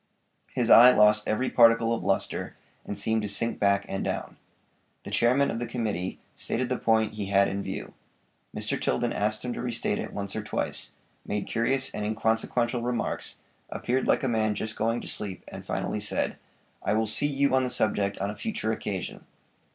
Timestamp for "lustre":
2.03-2.55